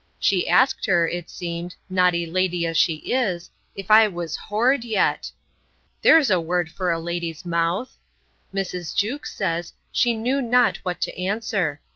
[0.19, 5.31] She asked her, it seemed, naughty lady as she is, if I was whored yet!
[6.01, 7.99] There's a word for a lady's mouth!
[8.51, 8.95] Mrs.
[8.95, 11.81] Jewkes says, she knew not what to answer.